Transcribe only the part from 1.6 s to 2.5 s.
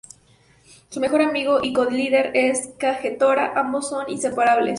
y co-líder